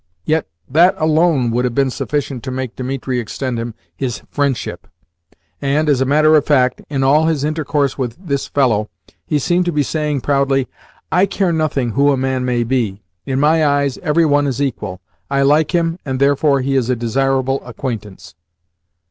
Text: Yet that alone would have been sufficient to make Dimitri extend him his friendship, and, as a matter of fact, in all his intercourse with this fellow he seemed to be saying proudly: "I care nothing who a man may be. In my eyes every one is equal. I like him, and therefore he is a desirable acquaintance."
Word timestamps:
Yet 0.25 0.47
that 0.67 0.95
alone 0.97 1.51
would 1.51 1.63
have 1.63 1.75
been 1.75 1.91
sufficient 1.91 2.41
to 2.43 2.49
make 2.49 2.75
Dimitri 2.75 3.19
extend 3.19 3.59
him 3.59 3.75
his 3.95 4.23
friendship, 4.31 4.87
and, 5.61 5.87
as 5.87 6.01
a 6.01 6.05
matter 6.05 6.35
of 6.35 6.43
fact, 6.43 6.81
in 6.89 7.03
all 7.03 7.27
his 7.27 7.43
intercourse 7.43 7.99
with 7.99 8.17
this 8.17 8.47
fellow 8.47 8.89
he 9.27 9.37
seemed 9.37 9.65
to 9.65 9.71
be 9.71 9.83
saying 9.83 10.21
proudly: 10.21 10.67
"I 11.11 11.27
care 11.27 11.53
nothing 11.53 11.91
who 11.91 12.09
a 12.11 12.17
man 12.17 12.43
may 12.43 12.63
be. 12.63 13.03
In 13.27 13.39
my 13.39 13.63
eyes 13.63 13.99
every 13.99 14.25
one 14.25 14.47
is 14.47 14.59
equal. 14.59 15.01
I 15.29 15.43
like 15.43 15.69
him, 15.69 15.99
and 16.03 16.19
therefore 16.19 16.61
he 16.61 16.75
is 16.75 16.89
a 16.89 16.95
desirable 16.95 17.63
acquaintance." 17.63 18.33